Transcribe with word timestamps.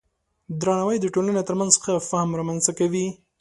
درناوی 0.61 0.97
د 1.01 1.05
ټولنې 1.13 1.43
ترمنځ 1.47 1.73
ښه 1.83 1.93
فهم 2.09 2.29
رامنځته 2.39 2.71
کوي. 2.79 3.07